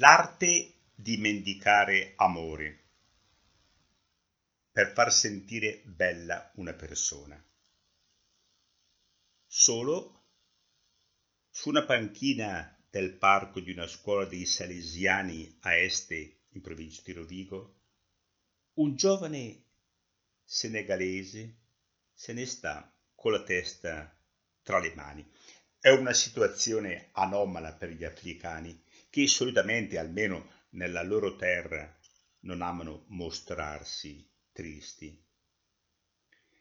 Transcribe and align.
L'arte 0.00 0.76
di 0.94 1.18
mendicare 1.18 2.14
amore 2.16 2.84
per 4.72 4.94
far 4.94 5.12
sentire 5.12 5.82
bella 5.84 6.50
una 6.54 6.72
persona. 6.72 7.38
Solo 9.46 10.22
su 11.50 11.68
una 11.68 11.84
panchina 11.84 12.82
del 12.88 13.12
parco 13.12 13.60
di 13.60 13.72
una 13.72 13.86
scuola 13.86 14.24
dei 14.24 14.46
Salesiani 14.46 15.58
a 15.60 15.74
Este, 15.74 16.44
in 16.48 16.62
provincia 16.62 17.02
di 17.04 17.12
Rovigo, 17.12 17.80
un 18.76 18.96
giovane 18.96 19.64
senegalese 20.42 21.56
se 22.14 22.32
ne 22.32 22.46
sta 22.46 22.90
con 23.14 23.32
la 23.32 23.42
testa 23.42 24.18
tra 24.62 24.78
le 24.78 24.94
mani. 24.94 25.30
È 25.78 25.90
una 25.90 26.14
situazione 26.14 27.10
anomala 27.12 27.74
per 27.74 27.90
gli 27.90 28.04
africani 28.04 28.88
che 29.10 29.26
solitamente, 29.26 29.98
almeno 29.98 30.48
nella 30.70 31.02
loro 31.02 31.34
terra, 31.36 31.98
non 32.42 32.62
amano 32.62 33.04
mostrarsi 33.08 34.26
tristi. 34.52 35.22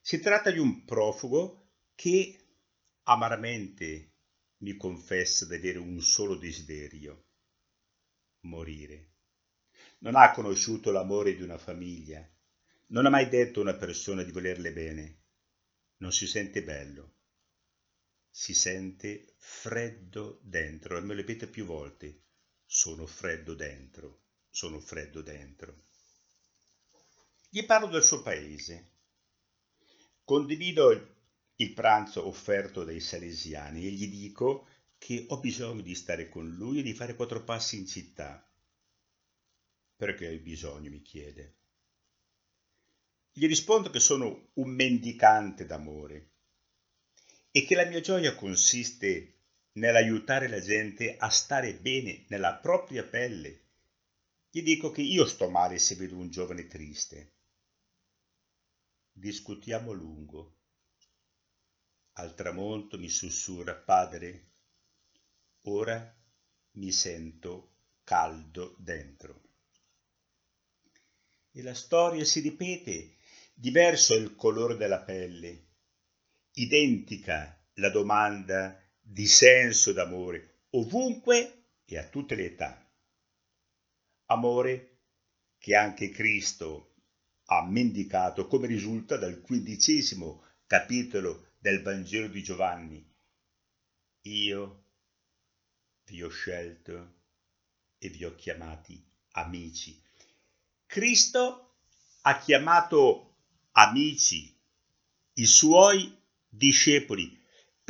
Si 0.00 0.18
tratta 0.20 0.50
di 0.50 0.58
un 0.58 0.84
profugo 0.84 1.74
che 1.94 2.56
amaramente 3.04 4.14
mi 4.58 4.76
confessa 4.76 5.46
di 5.46 5.54
avere 5.54 5.78
un 5.78 6.00
solo 6.00 6.36
desiderio, 6.36 7.26
morire. 8.40 9.12
Non 9.98 10.16
ha 10.16 10.30
conosciuto 10.32 10.90
l'amore 10.90 11.34
di 11.34 11.42
una 11.42 11.58
famiglia, 11.58 12.26
non 12.86 13.04
ha 13.04 13.10
mai 13.10 13.28
detto 13.28 13.60
a 13.60 13.62
una 13.62 13.76
persona 13.76 14.22
di 14.22 14.32
volerle 14.32 14.72
bene, 14.72 15.22
non 15.98 16.12
si 16.12 16.26
sente 16.26 16.62
bello, 16.62 17.16
si 18.30 18.54
sente 18.54 19.34
freddo 19.36 20.40
dentro, 20.42 20.96
e 20.96 21.00
me 21.00 21.08
lo 21.08 21.20
ripete 21.20 21.46
più 21.46 21.66
volte, 21.66 22.22
sono 22.72 23.04
freddo 23.04 23.54
dentro, 23.54 24.20
sono 24.48 24.78
freddo 24.78 25.22
dentro. 25.22 25.86
Gli 27.48 27.66
parlo 27.66 27.88
del 27.88 28.04
suo 28.04 28.22
paese. 28.22 28.92
Condivido 30.22 30.92
il 31.56 31.72
pranzo 31.72 32.24
offerto 32.28 32.84
dai 32.84 33.00
salesiani 33.00 33.84
e 33.84 33.90
gli 33.90 34.08
dico 34.08 34.68
che 34.98 35.24
ho 35.30 35.40
bisogno 35.40 35.82
di 35.82 35.96
stare 35.96 36.28
con 36.28 36.48
lui 36.48 36.78
e 36.78 36.82
di 36.82 36.94
fare 36.94 37.16
quattro 37.16 37.42
passi 37.42 37.76
in 37.76 37.88
città. 37.88 38.48
Perché 39.96 40.28
hai 40.28 40.38
bisogno? 40.38 40.90
mi 40.90 41.02
chiede. 41.02 41.56
Gli 43.32 43.48
rispondo 43.48 43.90
che 43.90 43.98
sono 43.98 44.50
un 44.54 44.70
mendicante 44.70 45.66
d'amore 45.66 46.34
e 47.50 47.64
che 47.64 47.74
la 47.74 47.86
mia 47.86 48.00
gioia 48.00 48.36
consiste 48.36 49.39
nell'aiutare 49.80 50.46
la 50.46 50.60
gente 50.60 51.16
a 51.16 51.30
stare 51.30 51.74
bene 51.74 52.26
nella 52.28 52.54
propria 52.54 53.02
pelle. 53.02 53.68
Gli 54.50 54.62
dico 54.62 54.90
che 54.90 55.00
io 55.00 55.26
sto 55.26 55.48
male 55.48 55.78
se 55.78 55.94
vedo 55.94 56.16
un 56.16 56.28
giovane 56.30 56.66
triste. 56.66 57.32
Discutiamo 59.10 59.92
a 59.92 59.94
lungo. 59.94 60.56
Al 62.14 62.34
tramonto 62.34 62.98
mi 62.98 63.08
sussurra, 63.08 63.74
padre, 63.74 64.50
ora 65.62 66.14
mi 66.72 66.92
sento 66.92 67.76
caldo 68.04 68.76
dentro. 68.78 69.40
E 71.52 71.62
la 71.62 71.74
storia 71.74 72.24
si 72.24 72.40
ripete, 72.40 73.16
diverso 73.54 74.14
è 74.14 74.18
il 74.18 74.34
colore 74.34 74.76
della 74.76 75.00
pelle, 75.00 75.68
identica 76.52 77.58
la 77.74 77.88
domanda 77.88 78.79
di 79.12 79.26
senso 79.26 79.92
d'amore 79.92 80.66
ovunque 80.70 81.64
e 81.84 81.98
a 81.98 82.06
tutte 82.06 82.36
le 82.36 82.44
età. 82.44 82.88
Amore 84.26 84.98
che 85.58 85.74
anche 85.74 86.10
Cristo 86.10 86.94
ha 87.46 87.66
mendicato 87.66 88.46
come 88.46 88.68
risulta 88.68 89.16
dal 89.16 89.40
quindicesimo 89.40 90.44
capitolo 90.64 91.54
del 91.58 91.82
Vangelo 91.82 92.28
di 92.28 92.40
Giovanni. 92.40 93.04
Io 94.22 94.84
vi 96.04 96.22
ho 96.22 96.28
scelto 96.28 97.14
e 97.98 98.08
vi 98.10 98.24
ho 98.24 98.36
chiamati 98.36 99.04
amici. 99.32 100.00
Cristo 100.86 101.78
ha 102.20 102.38
chiamato 102.38 103.38
amici 103.72 104.56
i 105.34 105.46
suoi 105.46 106.16
discepoli 106.48 107.39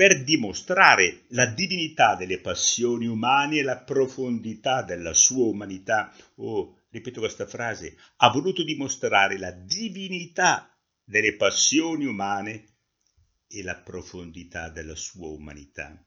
per 0.00 0.24
dimostrare 0.24 1.24
la 1.32 1.44
divinità 1.44 2.14
delle 2.14 2.40
passioni 2.40 3.04
umane 3.04 3.58
e 3.58 3.62
la 3.62 3.76
profondità 3.76 4.80
della 4.82 5.12
sua 5.12 5.44
umanità. 5.44 6.10
Oh, 6.36 6.84
ripeto 6.88 7.20
questa 7.20 7.46
frase, 7.46 7.98
ha 8.16 8.30
voluto 8.30 8.62
dimostrare 8.62 9.36
la 9.36 9.50
divinità 9.50 10.74
delle 11.04 11.36
passioni 11.36 12.06
umane 12.06 12.64
e 13.46 13.62
la 13.62 13.76
profondità 13.76 14.70
della 14.70 14.94
sua 14.94 15.26
umanità. 15.26 16.02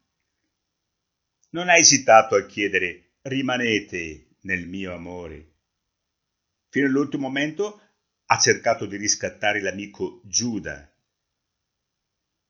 Non 1.52 1.70
ha 1.70 1.78
esitato 1.78 2.34
a 2.34 2.48
chiedere 2.48 3.18
rimanete 3.22 4.38
nel 4.42 4.66
mio 4.66 4.92
amore. 4.96 5.52
Fino 6.70 6.88
all'ultimo 6.88 7.28
momento 7.28 7.80
ha 8.26 8.40
cercato 8.40 8.88
di 8.88 8.98
riscattare 8.98 9.62
l'amico 9.62 10.20
Giuda, 10.24 10.93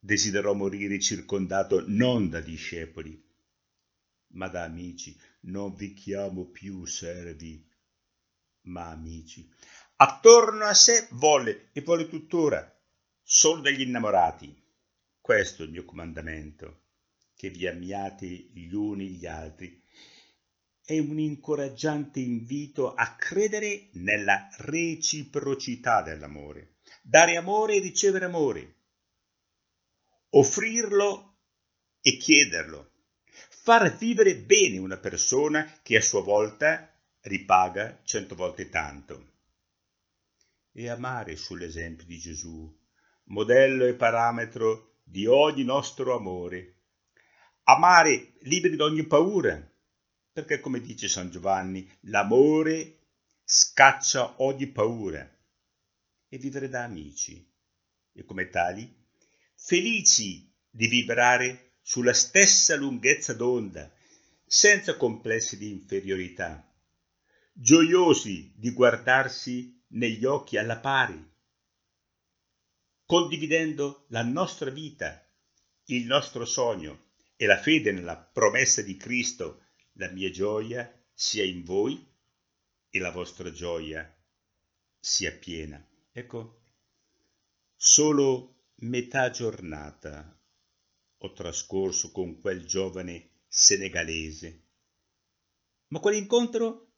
desiderò 0.04 0.54
morire 0.54 1.00
circondato 1.00 1.86
non 1.88 2.30
da 2.30 2.42
discepoli, 2.42 3.26
ma 4.34 4.50
da 4.50 4.64
amici. 4.64 5.18
Non 5.42 5.74
vi 5.76 5.94
chiamo 5.94 6.46
più 6.46 6.86
servi, 6.86 7.66
ma 8.64 8.90
amici. 8.90 9.50
Attorno 9.96 10.66
a 10.66 10.74
sé 10.74 11.08
volle 11.12 11.70
e 11.72 11.82
vuole 11.82 12.10
tuttora 12.10 12.70
solo 13.22 13.62
degli 13.62 13.82
innamorati. 13.82 14.54
Questo 15.22 15.64
è 15.64 15.66
il 15.68 15.72
mio 15.72 15.86
comandamento, 15.86 16.82
che 17.38 17.50
vi 17.50 17.66
amiate 17.66 18.26
gli 18.28 18.74
uni 18.74 19.08
gli 19.08 19.26
altri. 19.26 19.82
È 20.84 21.00
un 21.00 21.18
incoraggiante 21.18 22.20
invito 22.20 22.94
a 22.94 23.16
credere 23.16 23.88
nella 23.94 24.50
reciprocità 24.58 26.02
dell'amore, 26.02 26.76
dare 27.02 27.38
amore 27.38 27.76
e 27.76 27.80
ricevere 27.80 28.26
amore 28.26 28.82
offrirlo 30.36 31.38
e 32.02 32.18
chiederlo, 32.18 32.92
far 33.50 33.96
vivere 33.96 34.36
bene 34.36 34.78
una 34.78 34.98
persona 34.98 35.80
che 35.82 35.98
a 35.98 36.02
sua 36.02 36.22
volta 36.22 36.92
ripaga 37.22 38.02
cento 38.04 38.36
volte 38.36 38.70
tanto. 38.70 39.32
E 40.72 40.90
amare 40.90 41.36
sull'esempio 41.36 42.06
di 42.06 42.18
Gesù, 42.18 42.72
modello 43.26 43.86
e 43.86 43.94
parametro 43.94 44.98
di 45.04 45.28
ogni 45.28 45.64
nostro 45.64 46.16
amore. 46.16 46.78
Amare 47.66 48.34
liberi 48.42 48.76
da 48.76 48.86
ogni 48.86 49.06
paura, 49.06 49.72
perché 50.32 50.60
come 50.60 50.82
dice 50.82 51.08
San 51.08 51.30
Giovanni, 51.30 51.90
l'amore 52.02 53.02
scaccia 53.44 54.42
ogni 54.42 54.68
paura 54.68 55.30
e 56.28 56.38
vivere 56.38 56.70
da 56.70 56.84
amici 56.84 57.48
e 58.12 58.26
come 58.26 58.50
tali 58.50 59.02
felici 59.66 60.52
di 60.70 60.88
vibrare 60.88 61.76
sulla 61.82 62.12
stessa 62.12 62.76
lunghezza 62.76 63.34
d'onda, 63.34 63.90
senza 64.46 64.98
complessi 64.98 65.58
di 65.58 65.70
inferiorità, 65.70 66.70
gioiosi 67.54 68.52
di 68.58 68.72
guardarsi 68.72 69.82
negli 69.88 70.26
occhi 70.26 70.58
alla 70.58 70.80
pari, 70.80 71.32
condividendo 73.06 74.04
la 74.10 74.24
nostra 74.24 74.70
vita, 74.70 75.26
il 75.86 76.06
nostro 76.08 76.44
sogno 76.44 77.12
e 77.38 77.46
la 77.46 77.58
fede 77.58 77.94
nella 77.94 78.18
promessa 78.18 78.82
di 78.82 78.98
Cristo, 78.98 79.62
la 79.94 80.10
mia 80.10 80.30
gioia 80.30 80.92
sia 81.14 81.46
in 81.46 81.64
voi 81.64 82.06
e 82.90 83.00
la 83.00 83.12
vostra 83.12 83.50
gioia 83.50 84.14
sia 85.00 85.32
piena. 85.32 85.82
Ecco, 86.12 86.64
solo 87.78 88.53
metà 88.82 89.30
giornata 89.30 90.40
ho 91.18 91.32
trascorso 91.32 92.12
con 92.12 92.40
quel 92.40 92.66
giovane 92.66 93.44
senegalese, 93.48 94.68
ma 95.88 96.00
quell'incontro 96.00 96.92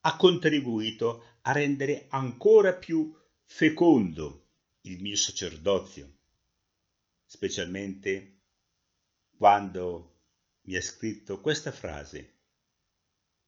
ha 0.00 0.16
contribuito 0.16 1.38
a 1.42 1.52
rendere 1.52 2.06
ancora 2.10 2.74
più 2.74 3.14
fecondo 3.44 4.48
il 4.82 5.00
mio 5.00 5.16
sacerdozio, 5.16 6.18
specialmente 7.24 8.40
quando 9.36 10.24
mi 10.62 10.76
ha 10.76 10.82
scritto 10.82 11.40
questa 11.40 11.72
frase, 11.72 12.40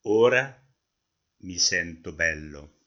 ora 0.02 0.58
mi 1.42 1.58
sento 1.58 2.12
bello. 2.12 2.80